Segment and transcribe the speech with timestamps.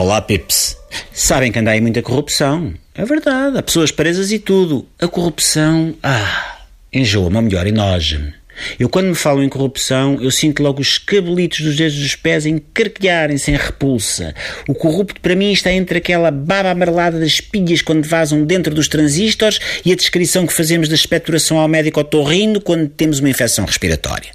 [0.00, 0.78] Olá, Pips.
[1.12, 2.72] Sabem que anda aí muita corrupção.
[2.94, 4.88] É verdade, há pessoas presas e tudo.
[4.98, 8.32] A corrupção, ah, enjoa-me, ou melhor, enoja-me.
[8.78, 12.46] Eu, quando me falo em corrupção, eu sinto logo os cabelitos dos dedos dos pés
[12.46, 14.34] encarquilharem sem repulsa.
[14.66, 18.88] O corrupto, para mim, está entre aquela baba amarelada das pilhas quando vazam dentro dos
[18.88, 23.66] transistores e a descrição que fazemos da expectoração ao médico otorrino quando temos uma infecção
[23.66, 24.30] respiratória.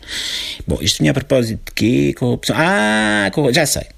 [0.68, 2.14] Bom, isto vinha a propósito de quê?
[2.16, 2.56] Corrupção?
[2.56, 3.96] Ah, já sei.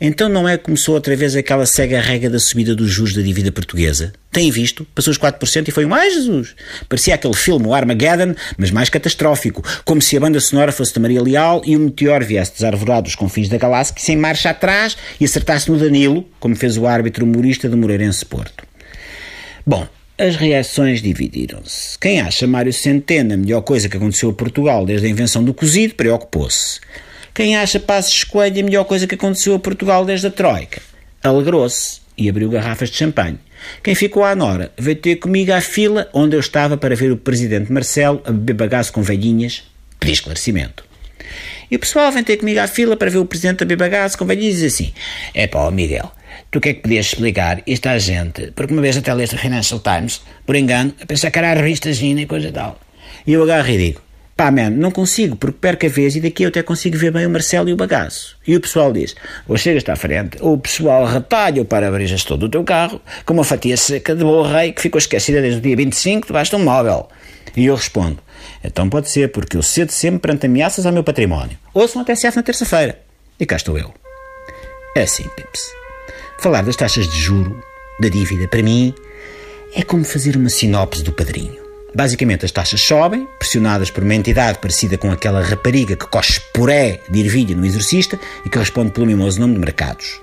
[0.00, 3.22] Então não é que começou outra vez aquela cega rega da subida dos juros da
[3.22, 4.12] dívida portuguesa?
[4.30, 4.86] Têm visto?
[4.94, 6.54] Passou os 4% e foi um, ai Jesus!
[6.88, 11.00] Parecia aquele filme, o Armageddon, mas mais catastrófico, como se a banda sonora fosse de
[11.00, 15.24] Maria Leal e o meteor viesse desarvorado dos confins da galáxia sem marcha atrás e
[15.24, 18.64] acertasse no Danilo, como fez o árbitro humorista do Moreirense Porto.
[19.66, 19.86] Bom,
[20.16, 21.98] as reações dividiram-se.
[21.98, 25.52] Quem acha Mário Centeno a melhor coisa que aconteceu a Portugal desde a invenção do
[25.52, 26.80] cozido preocupou-se.
[27.34, 30.80] Quem acha Passos Coelho a melhor coisa que aconteceu a Portugal desde a Troika?
[31.20, 33.40] Alegrou-se e abriu garrafas de champanhe.
[33.82, 37.16] Quem ficou à Nora veio ter comigo à fila onde eu estava para ver o
[37.16, 39.64] presidente Marcelo a beber bagaço com velhinhas,
[39.98, 40.84] pedir esclarecimento.
[41.68, 44.16] E o pessoal vem ter comigo à fila para ver o presidente a beber bagaço
[44.16, 44.94] com velhinhas e diz assim:
[45.34, 46.12] É pá, Miguel,
[46.52, 48.52] tu que é que podias explicar isto à gente?
[48.52, 51.54] Porque uma vez até leste a Financial Times, por engano, a pensar que era a
[51.54, 52.78] revista Gina e coisa tal.
[53.26, 54.03] E eu agarro e digo:
[54.36, 57.24] Pá, man, não consigo, porque perco a vez e daqui eu até consigo ver bem
[57.24, 58.36] o Marcelo e o bagaço.
[58.44, 59.14] E o pessoal diz:
[59.46, 63.34] ou chegas-te à frente, ou o pessoal retalha o para-brisas todo do teu carro, com
[63.34, 66.56] uma fatia seca de boa rei que ficou esquecida desde o dia 25 debaixo de
[66.56, 67.08] um móvel.
[67.56, 68.18] E eu respondo:
[68.64, 71.56] então pode ser, porque eu cedo sempre perante ameaças ao meu património.
[71.72, 72.98] Ouçam até se na terça-feira.
[73.38, 73.94] E cá estou eu.
[74.96, 75.60] É assim, Pips.
[76.38, 77.62] Falar das taxas de juro,
[78.00, 78.94] da dívida, para mim,
[79.74, 81.63] é como fazer uma sinopse do padrinho.
[81.94, 87.00] Basicamente, as taxas sobem, pressionadas por uma entidade parecida com aquela rapariga que cospe puré
[87.08, 90.20] de ervilha no exorcista e que responde pelo mimoso nome de mercados.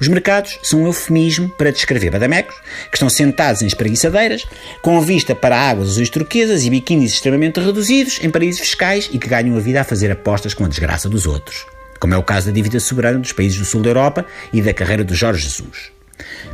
[0.00, 2.54] Os mercados são um eufemismo para descrever badamecos
[2.90, 4.44] que estão sentados em espreguiçadeiras,
[4.82, 9.28] com vista para águas azuis turquesas e biquínis extremamente reduzidos em paraísos fiscais e que
[9.28, 11.64] ganham a vida a fazer apostas com a desgraça dos outros,
[12.00, 14.74] como é o caso da dívida soberana dos países do sul da Europa e da
[14.74, 15.92] carreira do Jorge Jesus.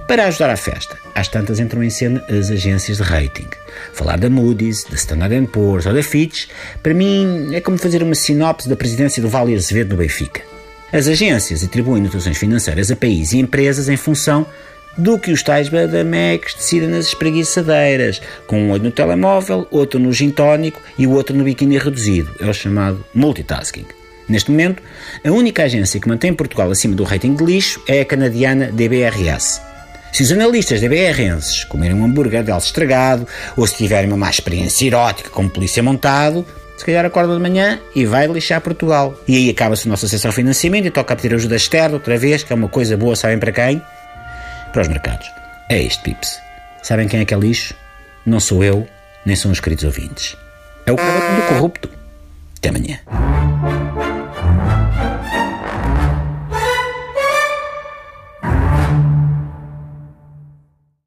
[0.07, 3.47] Para ajudar a festa, às tantas entram em cena as agências de rating.
[3.93, 6.47] Falar da Moody's, da Standard Poor's ou da Fitch,
[6.83, 10.43] para mim é como fazer uma sinopse da presidência do Vale Azevedo no Benfica.
[10.93, 14.47] As agências atribuem notações financeiras a países e empresas em função
[14.97, 20.13] do que os tais badamecs decidem nas espreguiçadeiras, com um olho no telemóvel, outro no
[20.13, 22.35] gin tónico e o outro no biquíni reduzido.
[22.41, 23.87] É o chamado multitasking.
[24.28, 24.83] Neste momento,
[25.25, 29.61] a única agência que mantém Portugal acima do rating de lixo é a canadiana DBRS.
[30.12, 34.87] Se os analistas DBRenses comerem um hambúrguer deles estragado ou se tiverem uma má experiência
[34.87, 36.47] erótica com polícia montado,
[36.77, 39.19] se calhar acorda de manhã e vai lixar Portugal.
[39.27, 42.16] E aí acaba-se o nosso acesso ao financiamento e toca a pedir ajuda externa outra
[42.16, 43.83] vez, que é uma coisa boa, sabem para quem?
[44.72, 45.27] Para os mercados.
[45.69, 46.39] É isto, pips.
[46.83, 47.75] Sabem quem é que é lixo?
[48.25, 48.87] Não sou eu,
[49.27, 50.37] nem são os queridos ouvintes.
[50.87, 51.91] É o cara do corrupto.
[52.56, 52.99] Até amanhã.